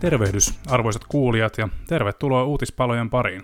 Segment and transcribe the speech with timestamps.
[0.00, 3.42] Tervehdys, arvoisat kuulijat, ja tervetuloa uutispalojen pariin.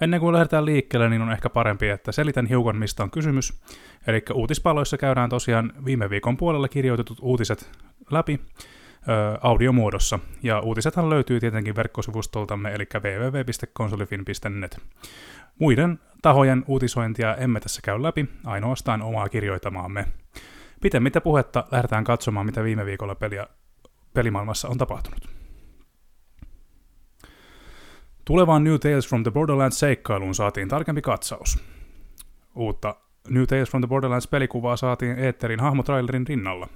[0.00, 3.60] Ennen kuin lähdetään liikkeelle, niin on ehkä parempi, että selitän hiukan, mistä on kysymys.
[4.06, 7.70] Eli uutispaloissa käydään tosiaan viime viikon puolella kirjoitetut uutiset
[8.10, 14.78] läpi ö, audiomuodossa, ja uutisethan löytyy tietenkin verkkosivustoltamme, eli www.konsolifin.net.
[15.58, 20.06] Muiden tahojen uutisointia emme tässä käy läpi, ainoastaan omaa kirjoitamaamme.
[20.80, 23.46] Pitemmittä puhetta lähdetään katsomaan, mitä viime viikolla peliä,
[24.14, 25.39] pelimaailmassa on tapahtunut.
[28.30, 31.58] Tulevaan New Tales from the Borderlands-seikkailuun saatiin tarkempi katsaus.
[32.56, 32.94] Uutta
[33.28, 36.68] New Tales from the Borderlands-pelikuvaa saatiin Eetterin hahmotrailerin rinnalla.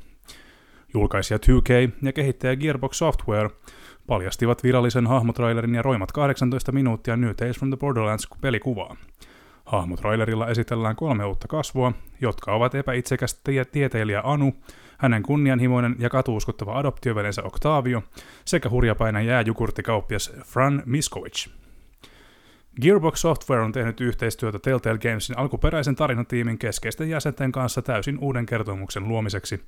[0.94, 3.50] Julkaisija 2K ja kehittäjä Gearbox Software
[4.06, 8.96] paljastivat virallisen hahmotrailerin ja roimat 18 minuuttia New Tales from the Borderlands-pelikuvaa.
[9.64, 14.52] Hahmotrailerilla esitellään kolme uutta kasvua, jotka ovat epäitsekäs tie- tieteilijä Anu,
[14.98, 18.02] hänen kunnianhimoinen ja katuuskottava adoptiovelensä Octavio
[18.44, 21.48] sekä hurjapäinen jääjukurttikauppias Fran Miskovic.
[22.82, 29.08] Gearbox Software on tehnyt yhteistyötä Telltale Gamesin alkuperäisen tarinatiimin keskeisten jäsenten kanssa täysin uuden kertomuksen
[29.08, 29.60] luomiseksi.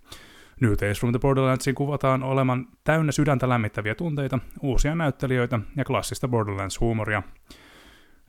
[0.61, 6.29] New Tales from the Borderlandsin kuvataan olevan täynnä sydäntä lämmittäviä tunteita, uusia näyttelijöitä ja klassista
[6.29, 7.23] Borderlands-huumoria.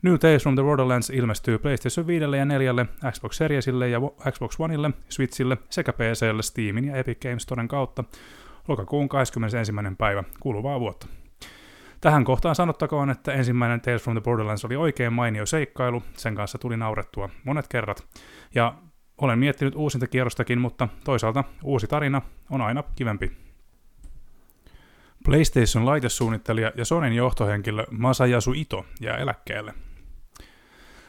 [0.02, 4.00] New Tales from the Borderlands ilmestyy PlayStation 5 ja 4, Xbox Seriesille ja
[4.31, 8.04] Xbox Oneille, Switchille sekä PClle Steamin ja Epic Games Storen kautta
[8.67, 9.73] lokakuun 21.
[9.98, 11.08] päivä kuluvaa vuotta.
[12.02, 16.58] Tähän kohtaan sanottakoon, että ensimmäinen Tales from the Borderlands oli oikein mainio seikkailu, sen kanssa
[16.58, 18.08] tuli naurettua monet kerrat,
[18.55, 18.73] ja
[19.22, 23.32] olen miettinyt uusinta kierrostakin, mutta toisaalta uusi tarina on aina kivempi.
[25.26, 29.73] PlayStation-laitesuunnittelija ja Sonyn johtohenkilö Masayasu Ito jää eläkkeelle.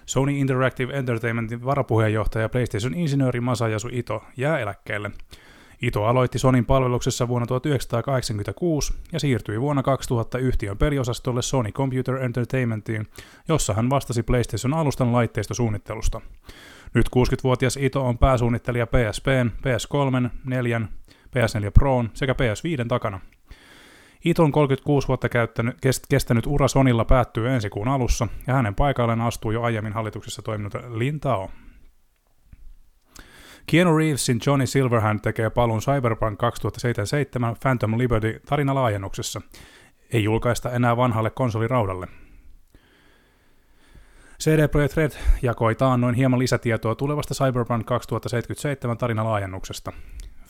[0.09, 5.11] Sony Interactive Entertainmentin varapuheenjohtaja PlayStation-insinööri Masayasu Ito jää eläkkeelle.
[5.83, 13.07] Ito aloitti Sonin palveluksessa vuonna 1986 ja siirtyi vuonna 2000 yhtiön peliosastolle Sony Computer Entertainmentiin,
[13.49, 16.21] jossa hän vastasi PlayStation alustan laitteistosuunnittelusta.
[16.95, 20.81] Nyt 60-vuotias Ito on pääsuunnittelija PSPn, PS3, 4,
[21.37, 23.21] PS4 Proon sekä PS5 takana.
[24.25, 25.77] Iton 36 vuotta käyttänyt,
[26.09, 30.75] kestänyt ura Sonilla päättyy ensi kuun alussa, ja hänen paikalleen astuu jo aiemmin hallituksessa toiminut
[30.95, 31.51] Lin Tao.
[33.67, 39.41] Keanu Reevesin Johnny Silverhand tekee palun Cyberpunk 2077 Phantom Liberty tarinalaajennuksessa.
[40.13, 42.07] Ei julkaista enää vanhalle konsoliraudalle.
[44.41, 45.13] CD Projekt Red
[45.43, 49.93] jakoi taannoin hieman lisätietoa tulevasta Cyberpunk 2077 tarinalaajennuksesta.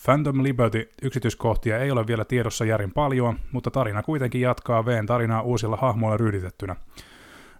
[0.04, 5.42] Phantom Liberty yksityiskohtia ei ole vielä tiedossa järin paljon, mutta tarina kuitenkin jatkaa Vn tarinaa
[5.42, 6.76] uusilla hahmoilla ryhditettynä.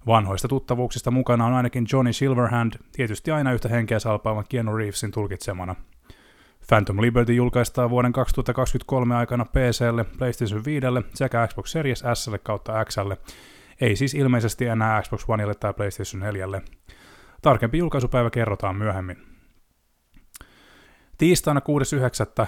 [0.06, 5.77] Vanhoista tuttavuuksista mukana on ainakin Johnny Silverhand, tietysti aina yhtä henkeä salpaavan Keanu Reevesin tulkitsemana.
[6.69, 13.12] Phantom Liberty julkaistaan vuoden 2023 aikana PClle, PlayStation 5 sekä Xbox Series S kautta XL,
[13.81, 16.62] ei siis ilmeisesti enää Xbox Oneille tai PlayStation 4.
[17.43, 19.38] Tarkempi julkaisupäivä kerrotaan myöhemmin.
[21.18, 21.60] Tiistaina
[22.40, 22.46] 6.9.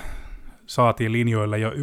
[0.67, 1.77] saatiin linjoille jo 1.6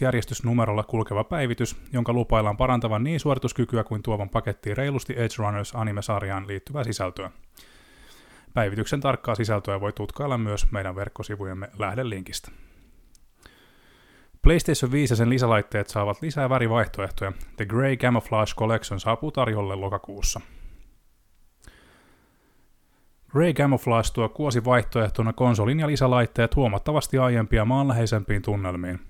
[0.00, 6.46] järjestysnumerolla kulkeva päivitys, jonka lupaillaan parantavan niin suorituskykyä kuin tuovan pakettiin reilusti Edge Runners anime-sarjaan
[6.46, 7.30] liittyvää sisältöä.
[8.54, 12.50] Päivityksen tarkkaa sisältöä voi tutkailla myös meidän verkkosivujemme lähdelinkistä.
[14.42, 17.32] PlayStation 5 ja sen lisälaitteet saavat lisää värivaihtoehtoja.
[17.56, 20.40] The Grey Camouflage Collection saapuu tarjolle lokakuussa.
[23.34, 29.00] Ray Camouflage tuo kuosi vaihtoehtona konsolin ja lisälaitteet huomattavasti aiempia maanläheisempiin tunnelmiin.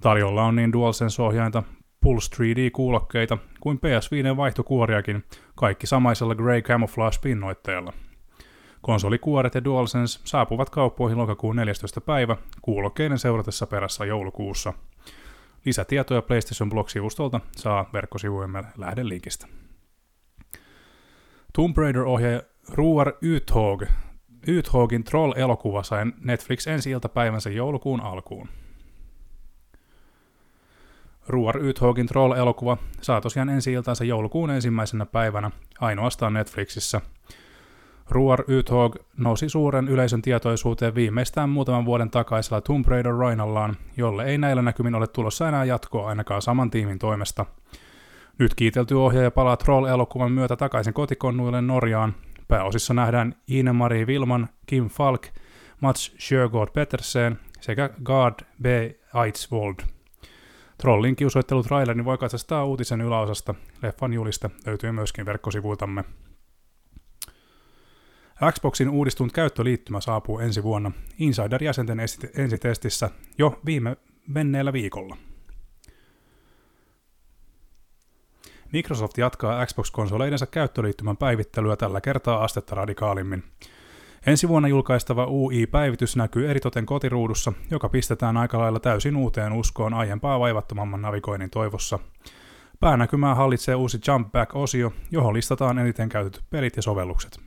[0.00, 1.62] Tarjolla on niin DualSense-ohjainta,
[2.00, 5.24] Pulse 3D-kuulokkeita kuin PS5 vaihtokuoriakin,
[5.54, 7.92] kaikki samaisella Grey Camouflage-pinnoitteella.
[8.82, 12.00] Konsolikuoret ja DualSense saapuvat kauppoihin lokakuun 14.
[12.00, 14.72] päivä, kuulokkeiden seuratessa perässä joulukuussa.
[15.64, 19.46] Lisätietoja PlayStation Blog-sivustolta saa verkkosivuemme lähdelinkistä.
[21.52, 22.42] Tomb Raider-ohjaaja
[22.74, 23.82] Ruar Uthog.
[24.58, 28.48] Uthogin Troll-elokuva sai Netflix ensi iltapäivänsä joulukuun alkuun.
[31.28, 35.50] Ruar Uthogin Troll-elokuva saa tosiaan ensi iltansa joulukuun ensimmäisenä päivänä
[35.80, 37.00] ainoastaan Netflixissä.
[38.10, 44.38] Ruar Uthog nousi suuren yleisön tietoisuuteen viimeistään muutaman vuoden takaisella Tomb Raider Rainallaan, jolle ei
[44.38, 47.46] näillä näkymin ole tulossa enää jatkoa ainakaan saman tiimin toimesta.
[48.38, 52.14] Nyt kiitelty ohjaaja palaa Troll-elokuvan myötä takaisin kotikonnuille Norjaan,
[52.50, 55.26] Pääosissa nähdään Ine-Marie Vilman, Kim Falk,
[55.80, 58.66] Mats Sjögård Petersen sekä Gard B.
[59.24, 59.74] Eidsvold.
[60.78, 63.54] Trollin kiusoittelu trailerin voi katsastaa uutisen yläosasta.
[63.82, 66.04] Leffan julista löytyy myöskin verkkosivuiltamme.
[68.52, 72.00] Xboxin uudistunut käyttöliittymä saapuu ensi vuonna Insider-jäsenten
[72.36, 73.96] ensitestissä jo viime
[74.28, 75.16] menneellä viikolla.
[78.72, 83.44] Microsoft jatkaa Xbox-konsoleidensa käyttöliittymän päivittelyä tällä kertaa astetta radikaalimmin.
[84.26, 90.40] Ensi vuonna julkaistava UI-päivitys näkyy eritoten kotiruudussa, joka pistetään aika lailla täysin uuteen uskoon aiempaa
[90.40, 91.98] vaivattomamman navigoinnin toivossa.
[92.80, 97.40] Päänäkymää hallitsee uusi Jump Back-osio, johon listataan eniten käytetyt pelit ja sovellukset.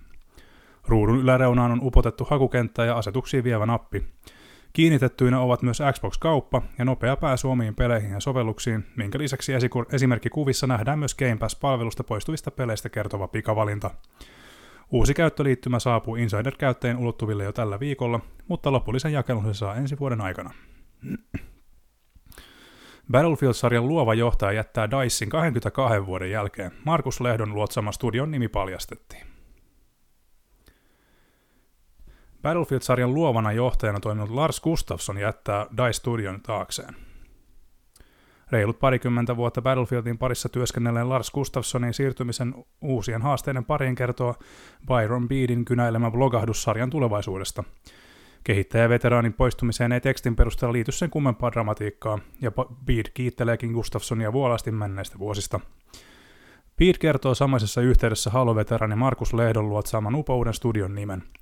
[0.88, 4.06] Ruudun yläreunaan on upotettu hakukenttä ja asetuksia vievä nappi.
[4.74, 9.54] Kiinnitettyinä ovat myös Xbox-kauppa ja nopea pääsy omiin peleihin ja sovelluksiin, minkä lisäksi
[9.92, 13.92] esimerkkikuvissa nähdään myös Game Pass-palvelusta poistuvista peleistä kertova pikavalinta.
[14.92, 20.22] Uusi käyttöliittymä saapuu Insider-käyttäjien ulottuville jo tällä viikolla, mutta lopullisen jakelun se saa ensi vuoden
[20.22, 20.54] aikana.
[23.12, 26.72] Battlefield-sarjan luova johtaja jättää Dicein 22 vuoden jälkeen.
[26.86, 29.33] Markus Lehdon luotsama studion nimi paljastettiin.
[32.44, 36.96] Battlefield-sarjan luovana johtajana toiminut Lars Gustafsson jättää DICE Studion taakseen.
[38.52, 44.36] Reilut parikymmentä vuotta Battlefieldin parissa työskennelleen Lars Gustafssonin siirtymisen uusien haasteiden pariin kertoo
[44.88, 47.64] Byron Beedin kynäilemä blogahdussarjan tulevaisuudesta.
[48.44, 52.52] Kehittäjäveteraanin poistumiseen ei tekstin perusteella liity sen kummempaa dramatiikkaa, ja
[52.86, 55.60] Beed kiitteleekin Gustafssonia vuolasti menneistä vuosista.
[56.78, 61.24] Beed kertoo samaisessa yhteydessä Halo-veteraani Markus Lehdon luotsaaman upouden studion nimen–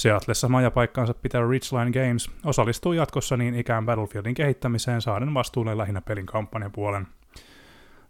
[0.00, 6.26] Seatlessa majapaikkaansa pitää Ridgeline Games osallistuu jatkossa niin ikään Battlefieldin kehittämiseen saaden vastuulle lähinnä pelin
[6.26, 7.06] kampanjapuolen.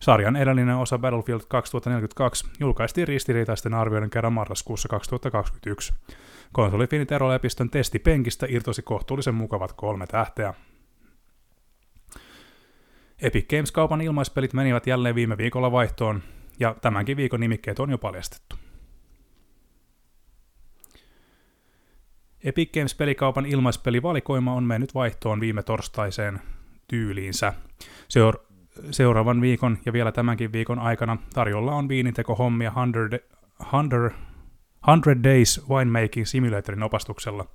[0.01, 5.95] Sarjan edellinen osa Battlefield 2042 julkaistiin ristiriitaisten arvioiden kerran marraskuussa 2021.
[6.53, 10.55] Konsolifinit erolepistön testipenkistä irtosi kohtuullisen mukavat kolme tähteä.
[13.23, 16.23] Epic Games-kaupan ilmaispelit menivät jälleen viime viikolla vaihtoon,
[16.61, 18.69] ja tämänkin viikon nimikkeet on jo paljastettu.
[22.45, 26.41] Epic Games-pelikaupan ilmaispelivalikoima on mennyt vaihtoon viime torstaiseen
[26.89, 27.53] tyyliinsä.
[28.09, 28.51] Seur-
[28.91, 33.19] seuraavan viikon ja vielä tämänkin viikon aikana tarjolla on viininteko-hommia 100,
[33.71, 37.47] 100 Days Winemaking Simulatorin opastuksella.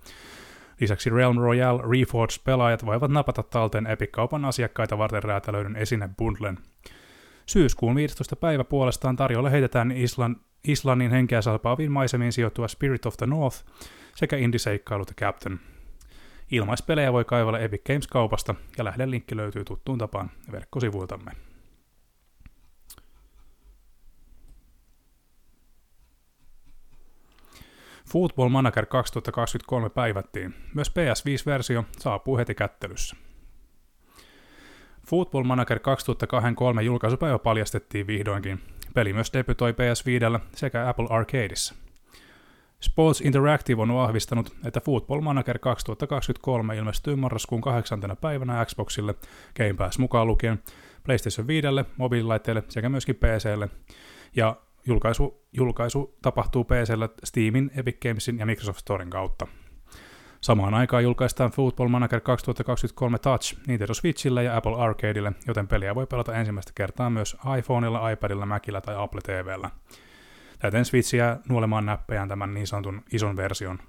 [0.82, 6.58] Lisäksi Realm Royale Reforged-pelaajat voivat napata talteen Epic-kaupan asiakkaita varten räätälöidyn esine-bundlen.
[7.46, 8.36] Syyskuun 15.
[8.36, 10.36] päivä puolestaan tarjolla heitetään Islan,
[10.68, 13.66] Islannin henkeä salpaaviin maisemiin sijoittuva Spirit of the North
[14.16, 15.60] sekä indie-seikkailut ja Captain.
[16.52, 21.32] Ilmaispelejä voi kaivalla Epic Games-kaupasta ja lähdelinkki löytyy tuttuun tapaan verkkosivuiltamme.
[28.12, 30.54] Football Manager 2023 päivättiin.
[30.74, 33.16] Myös PS5-versio saapuu heti kättelyssä.
[35.08, 38.62] Football Manager 2023 julkaisupäivä paljastettiin vihdoinkin.
[38.94, 41.76] Peli myös debytoi PS5 sekä Apple Arcadeissa.
[42.82, 48.00] Sports Interactive on vahvistanut, että Football Manager 2023 ilmestyy marraskuun 8.
[48.22, 49.16] päivänä Xboxille,
[49.58, 50.64] Game Pass mukaan lukien,
[51.04, 51.68] PlayStation 5,
[51.98, 53.70] mobiililaitteille sekä myöskin PClle.
[54.36, 54.56] Ja
[54.86, 59.48] julkaisu, julkaisu tapahtuu PClle Steamin, Epic Gamesin ja Microsoft Storen kautta.
[60.42, 66.08] Samaan aikaan julkaistaan Football Manager 2023 Touch Nintendo Switchille ja Apple Arcadeille, joten peliä voi
[66.08, 69.70] pelata ensimmäistä kertaa myös iPhoneilla, iPadilla, Macillä tai Apple TVllä.
[70.60, 73.80] Täten Switch jää nuolemaan näppejään tämän niin sanotun ison version,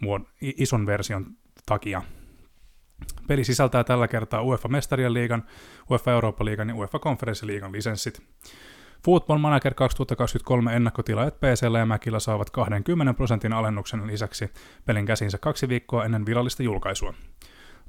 [0.00, 1.26] muod, ison version
[1.66, 2.02] takia.
[3.26, 5.44] Peli sisältää tällä kertaa UEFA Mestarien liigan,
[5.90, 8.22] UEFA Eurooppa-liigan ja UEFA Konferenssiliigan lisenssit.
[9.04, 14.50] Football Manager 2023 ennakkotilaajat PCllä ja Mäkillä saavat 20 prosentin alennuksen lisäksi
[14.86, 17.14] pelin käsinsä kaksi viikkoa ennen virallista julkaisua.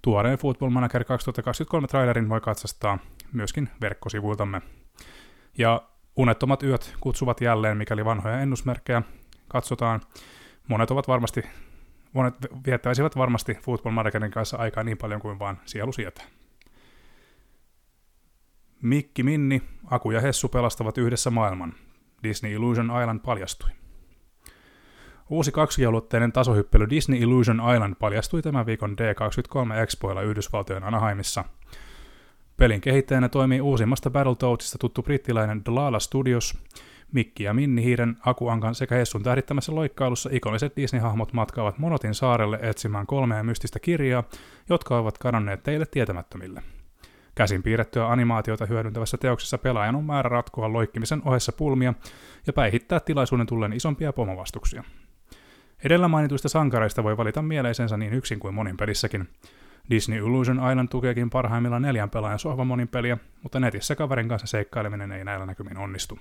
[0.01, 2.99] Tuoreen Football Manager 2023 trailerin voi katsastaa
[3.33, 4.61] myöskin verkkosivuiltamme.
[5.57, 5.81] Ja
[6.15, 9.01] unettomat yöt kutsuvat jälleen, mikäli vanhoja ennusmerkkejä
[9.47, 10.01] katsotaan.
[10.67, 11.43] Monet ovat varmasti
[12.13, 12.33] monet
[12.65, 16.25] viettäisivät varmasti Football Managerin kanssa aikaa niin paljon kuin vaan sielu sietää.
[18.81, 21.73] Mikki, Minni, Aku ja Hessu pelastavat yhdessä maailman.
[22.23, 23.69] Disney Illusion Island paljastui.
[25.29, 31.43] Uusi kaksijalutteinen tasohyppely Disney Illusion Island paljastui tämän viikon D23 Expoilla Yhdysvaltojen Anaheimissa.
[32.59, 36.57] Pelin kehittäjänä toimii uusimmasta Battletoadsista tuttu brittiläinen Dalala Studios.
[37.11, 43.07] Mikki ja Minni Hiiren, Akuankan sekä Hessun tähdittämässä loikkailussa ikoniset Disney-hahmot matkaavat Monotin saarelle etsimään
[43.07, 44.23] kolmea mystistä kirjaa,
[44.69, 46.63] jotka ovat kadonneet teille tietämättömille.
[47.35, 51.93] Käsin piirrettyä animaatiota hyödyntävässä teoksessa pelaajan on määrä ratkoa loikkimisen ohessa pulmia
[52.47, 54.83] ja päihittää tilaisuuden tulleen isompia pomovastuksia.
[55.83, 59.27] Edellä mainituista sankareista voi valita mieleisensä niin yksin kuin monin pelissäkin.
[59.89, 65.11] Disney Illusion Island tukeekin parhaimmillaan neljän pelaajan sohva monin peliä, mutta netissä kaverin kanssa seikkaileminen
[65.11, 66.19] ei näillä näkymin onnistu.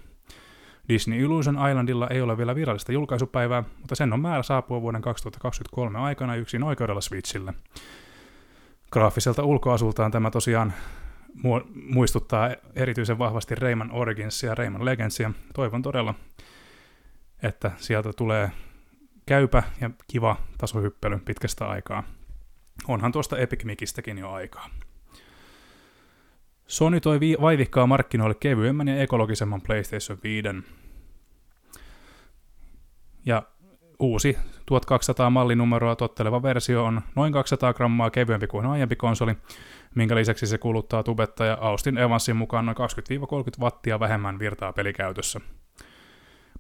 [0.89, 5.99] Disney Illusion Islandilla ei ole vielä virallista julkaisupäivää, mutta sen on määrä saapua vuoden 2023
[5.99, 7.55] aikana yksin oikeudella Switchille.
[8.93, 10.73] Graafiselta ulkoasultaan tämä tosiaan
[11.75, 15.31] muistuttaa erityisen vahvasti Rayman Originsia ja Rayman Legendsia.
[15.55, 16.15] Toivon todella,
[17.43, 18.51] että sieltä tulee
[19.27, 22.18] käypä ja kiva tasohyppely pitkästä aikaa.
[22.89, 24.71] Onhan tuosta Epic Mikistäkin jo aikaa.
[26.67, 30.49] Sony toi vaivihkaa markkinoille kevyemmän ja ekologisemman PlayStation 5.
[33.27, 33.43] Ja
[33.99, 39.35] uusi 1200 mallinumeroa totteleva versio on noin 200 grammaa kevyempi kuin aiempi konsoli,
[39.95, 42.81] minkä lisäksi se kuluttaa tubettaja Austin Evansin mukaan noin 20-30
[43.61, 45.41] wattia vähemmän virtaa pelikäytössä.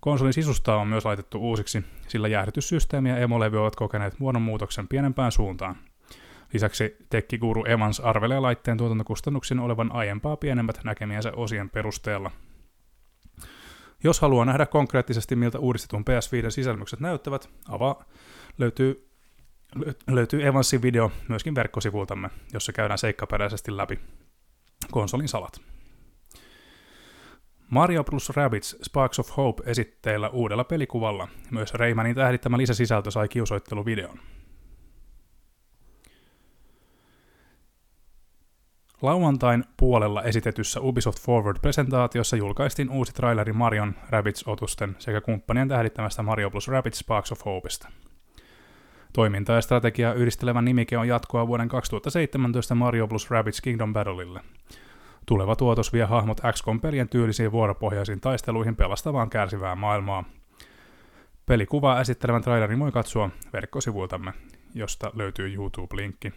[0.01, 5.77] Konsolin sisusta on myös laitettu uusiksi, sillä jäähdytyssysteemi ja emolevy ovat kokeneet muodonmuutoksen pienempään suuntaan.
[6.53, 12.31] Lisäksi tekkiguru Evans arvelee laitteen tuotantokustannuksin olevan aiempaa pienemmät näkemiensä osien perusteella.
[14.05, 18.05] Jos haluaa nähdä konkreettisesti, miltä uudistetun PS5 sisällykset näyttävät, avaa
[18.59, 19.09] löytyy,
[20.07, 24.01] löytyy Evansin video myöskin verkkosivultamme, jossa käydään seikkaperäisesti läpi
[24.91, 25.61] konsolin salat.
[27.71, 31.29] Mario plus Rabbids Sparks of Hope esitteillä uudella pelikuvalla.
[31.51, 34.19] Myös Raymanin tähdittämä lisäsisältö sai kiusoitteluvideon.
[39.03, 46.69] Lauantain puolella esitetyssä Ubisoft Forward-presentaatiossa julkaistiin uusi traileri Marion Rabbids-otusten sekä kumppanien tähdittämästä Mario plus
[46.69, 47.89] Rabbids Sparks of Hopeista.
[49.13, 54.41] Toiminta ja strategiaa yhdistelevä nimike on jatkoa vuoden 2017 Mario plus Rabbids Kingdom Battleille.
[55.27, 60.25] Tuleva tuotos vie hahmot XCOM-pelien tyylisiin vuoropohjaisiin taisteluihin pelastavaan kärsivää maailmaa.
[61.47, 64.33] Pelikuvaa esittelevän trailerin voi katsoa verkkosivuiltamme,
[64.75, 66.33] josta löytyy YouTube-linkki.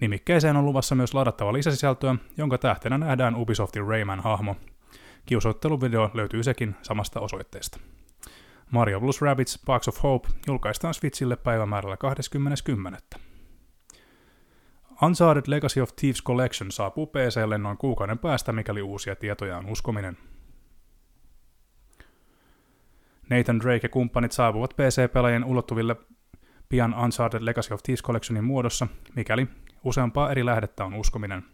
[0.00, 4.56] Nimikkeeseen on luvassa myös ladattava lisäsisältöä, jonka tähtenä nähdään Ubisoftin Rayman-hahmo.
[5.26, 7.80] Kiusoitteluvideo löytyy sekin samasta osoitteesta.
[8.70, 11.96] Mario Plus Rabbids Box of Hope julkaistaan Switchille päivämäärällä
[13.14, 13.20] 20.10.
[15.02, 20.16] Uncharted Legacy of Thieves Collection saapuu PClle noin kuukauden päästä, mikäli uusia tietoja on uskominen.
[23.30, 25.96] Nathan Drake ja kumppanit saapuvat PC-pelaajien ulottuville
[26.68, 28.86] pian Uncharted Legacy of Thieves Collectionin muodossa,
[29.16, 29.46] mikäli
[29.84, 31.44] useampaa eri lähdettä on uskominen.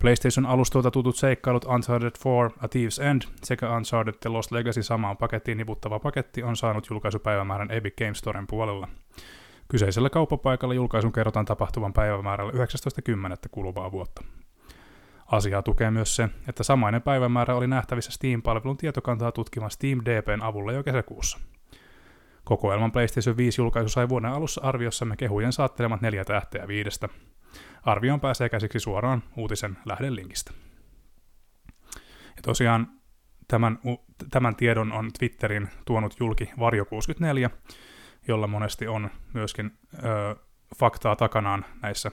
[0.00, 5.16] PlayStation alustoilta tutut seikkailut Uncharted 4 A Thieves End sekä Uncharted The Lost Legacy samaan
[5.16, 8.88] pakettiin niputtava paketti on saanut julkaisupäivämäärän Epic Games Storen puolella.
[9.68, 12.58] Kyseisellä kauppapaikalla julkaisun kerrotaan tapahtuvan päivämäärällä 19.10.
[13.50, 14.24] kuluvaa vuotta.
[15.26, 20.72] Asiaa tukee myös se, että samainen päivämäärä oli nähtävissä Steam-palvelun tietokantaa tutkivan Steam DPn avulla
[20.72, 21.38] jo kesäkuussa.
[22.44, 27.08] Kokoelman PlayStation 5 julkaisu sai vuoden alussa arviossamme kehujen saattelemat neljä tähteä viidestä.
[27.82, 30.52] Arvioon pääsee käsiksi suoraan uutisen lähdelinkistä.
[32.36, 32.88] Ja tosiaan
[33.48, 33.78] tämän,
[34.30, 37.50] tämän tiedon on Twitterin tuonut julki Varjo64,
[38.28, 40.36] jolla monesti on myöskin ö,
[40.78, 42.10] faktaa takanaan näissä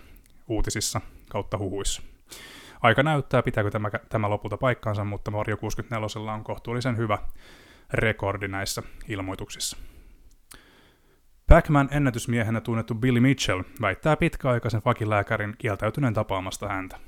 [0.48, 2.02] uutisissa kautta huhuissa.
[2.82, 7.18] Aika näyttää, pitääkö tämä, tämä lopulta paikkaansa, mutta Mario 64 on kohtuullisen hyvä
[7.94, 9.78] rekordi näissä ilmoituksissa.
[11.48, 17.00] Pac-Man ennätysmiehenä tunnettu Billy Mitchell väittää pitkäaikaisen vakilääkärin kieltäytyneen tapaamasta häntä.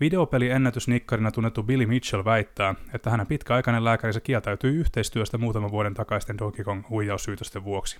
[0.00, 6.38] Videopeli ennätysnikkarina tunnettu Billy Mitchell väittää, että hänen pitkäaikainen lääkärinsä kieltäytyi yhteistyöstä muutaman vuoden takaisten
[6.38, 7.98] Donkey Kong huijaussyytösten vuoksi.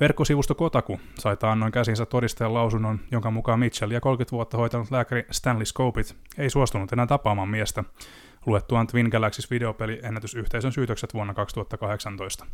[0.00, 5.26] Verkkosivusto Kotaku sai taannoin käsinsä todistajan lausunnon, jonka mukaan Mitchell ja 30 vuotta hoitanut lääkäri
[5.30, 7.84] Stanley Scopit ei suostunut enää tapaamaan miestä,
[8.46, 12.46] luettuaan Twin Galaxies videopeli ennätysyhteisön syytökset vuonna 2018.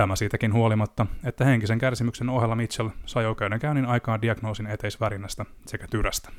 [0.00, 6.30] Tämä siitäkin huolimatta, että henkisen kärsimyksen ohella Mitchell sai oikeudenkäynnin aikaan diagnoosin eteisvärinnästä sekä tyrästä.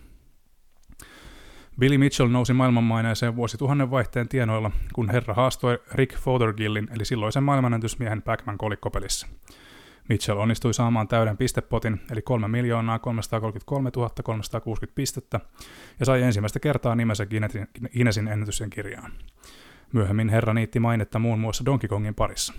[1.79, 8.21] Billy Mitchell nousi maailmanmaineeseen vuosituhannen vaihteen tienoilla, kun herra haastoi Rick Fothergillin eli silloisen maailmanennätysmiehen
[8.21, 9.27] Pac-Man kolikkopelissä.
[10.09, 12.57] Mitchell onnistui saamaan täyden pistepotin, eli 3
[13.01, 13.91] 333
[14.23, 15.39] 360 pistettä,
[15.99, 19.11] ja sai ensimmäistä kertaa nimensä Guinnessin ennätysten kirjaan.
[19.93, 22.53] Myöhemmin herra niitti mainetta muun muassa Donkey Kongin parissa,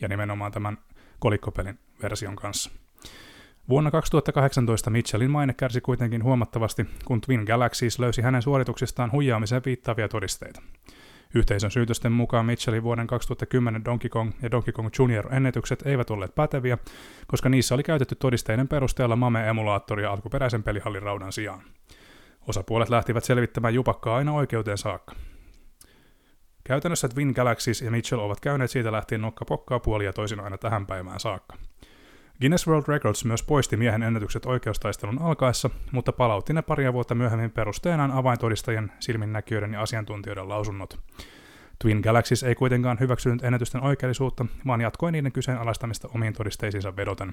[0.00, 0.78] ja nimenomaan tämän
[1.18, 2.70] kolikkopelin version kanssa.
[3.68, 10.08] Vuonna 2018 Mitchellin maine kärsi kuitenkin huomattavasti, kun Twin Galaxies löysi hänen suorituksistaan huijaamiseen viittaavia
[10.08, 10.62] todisteita.
[11.34, 16.34] Yhteisön syytösten mukaan Mitchellin vuoden 2010 Donkey Kong ja Donkey Kong Junior ennätykset eivät olleet
[16.34, 16.78] päteviä,
[17.26, 21.62] koska niissä oli käytetty todisteiden perusteella MAME-emulaattoria alkuperäisen pelihallin raudan sijaan.
[22.48, 25.14] Osapuolet lähtivät selvittämään jupakkaa aina oikeuteen saakka.
[26.64, 30.86] Käytännössä Twin Galaxies ja Mitchell ovat käyneet siitä lähtien nokka pokkaa puolia toisin aina tähän
[30.86, 31.56] päivään saakka.
[32.40, 37.50] Guinness World Records myös poisti miehen ennätykset oikeustaistelun alkaessa, mutta palautti ne paria vuotta myöhemmin
[37.50, 41.00] perusteenaan avaintodistajien, silminnäkijöiden ja asiantuntijoiden lausunnot.
[41.78, 47.32] Twin Galaxies ei kuitenkaan hyväksynyt ennätysten oikeellisuutta, vaan jatkoi niiden kyseenalaistamista omiin todisteisiinsa vedoten.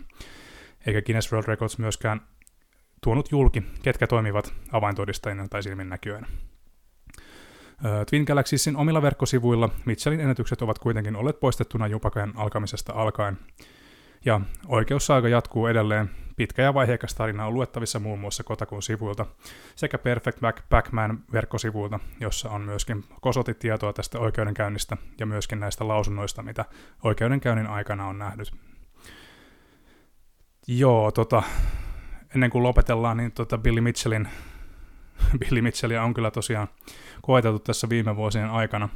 [0.85, 2.21] Eikä Guinness World Records myöskään
[3.03, 6.27] tuonut julki, ketkä toimivat avaintodistajina tai silminnäkijöinä.
[8.09, 13.37] Twin Galaxiesin omilla verkkosivuilla Mitchellin ennätykset ovat kuitenkin olleet poistettuna jupakojen alkamisesta alkaen.
[14.25, 16.09] Ja oikeussaaga jatkuu edelleen.
[16.35, 19.25] Pitkä ja vaiheikas tarina on luettavissa muun muassa Kotakun sivuilta
[19.75, 26.43] sekä Perfect Back Backman verkkosivuilta, jossa on myöskin kosotitietoa tästä oikeudenkäynnistä ja myöskin näistä lausunnoista,
[26.43, 26.65] mitä
[27.03, 28.51] oikeudenkäynnin aikana on nähnyt.
[30.67, 31.43] Joo, tota,
[32.35, 34.27] ennen kuin lopetellaan, niin tota Billy Mitchellin
[35.39, 36.67] Billy Mitchellia on kyllä tosiaan
[37.21, 38.89] koeteltu tässä viime vuosien aikana.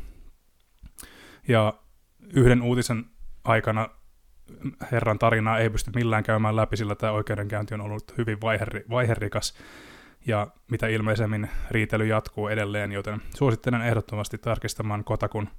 [1.48, 1.74] Ja
[2.34, 3.06] yhden uutisen
[3.44, 3.90] aikana
[4.92, 9.54] herran tarinaa ei pysty millään käymään läpi, sillä tämä oikeudenkäynti on ollut hyvin vaiheri, vaiherikas
[10.28, 15.50] ja mitä ilmeisemmin riitely jatkuu edelleen, joten suosittelen ehdottomasti tarkistamaan Kotakun,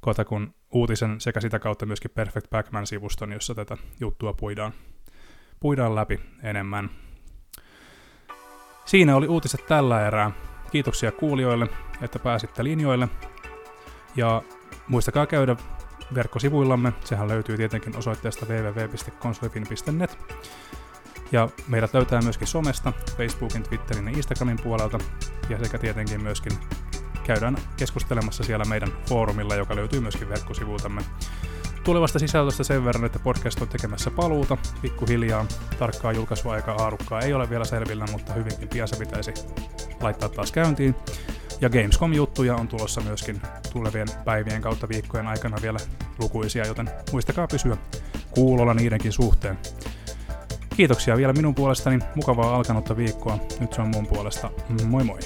[0.00, 4.72] Kotakun uutisen sekä sitä kautta myöskin Perfect Backman-sivuston, jossa tätä juttua puidaan,
[5.60, 6.90] puidaan läpi enemmän.
[8.90, 10.30] Siinä oli uutiset tällä erää.
[10.70, 11.66] Kiitoksia kuulijoille,
[12.00, 13.08] että pääsitte linjoille.
[14.16, 14.42] Ja
[14.88, 15.56] muistakaa käydä
[16.14, 16.92] verkkosivuillamme.
[17.04, 20.18] Sehän löytyy tietenkin osoitteesta www.konsolifin.net.
[21.32, 24.98] Ja meidät löytää myöskin somesta, Facebookin, Twitterin ja Instagramin puolelta.
[25.48, 26.52] Ja sekä tietenkin myöskin
[27.24, 31.02] käydään keskustelemassa siellä meidän foorumilla, joka löytyy myöskin verkkosivuiltamme.
[31.90, 35.46] Tulevasta sisältöstä sen verran, että podcast on tekemässä paluuta pikkuhiljaa.
[35.78, 39.34] Tarkkaa julkaisuaikaa haarukkaa ei ole vielä selvillä, mutta hyvinkin pian se pitäisi
[40.00, 40.94] laittaa taas käyntiin.
[41.60, 43.40] Ja Gamescom-juttuja on tulossa myöskin
[43.72, 45.78] tulevien päivien kautta viikkojen aikana vielä
[46.18, 47.76] lukuisia, joten muistakaa pysyä
[48.30, 49.58] kuulolla niidenkin suhteen.
[50.76, 53.38] Kiitoksia vielä minun puolestani, mukavaa alkanutta viikkoa.
[53.60, 54.50] Nyt se on mun puolesta.
[54.84, 55.18] Moi moi!